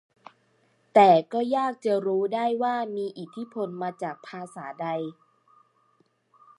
[0.93, 4.87] แต่ก็ยากจะรู้ได้ว่าได้อิทธิพลมาจากภาษาใด